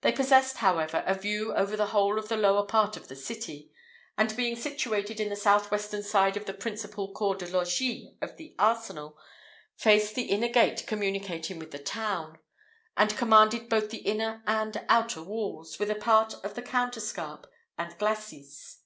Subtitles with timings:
[0.00, 3.70] They possessed, however, a view over the whole of the lower part of the city;
[4.16, 8.38] and being situated in the south western side of the principal corps de logis of
[8.38, 9.18] the arsenal,
[9.76, 12.38] faced the inner gate communicating with the town,
[12.96, 17.44] and commanded both the inner and outer walls, with a part of the counterscarp
[17.76, 18.78] and glacis.